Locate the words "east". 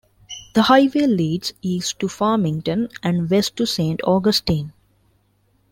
1.61-1.99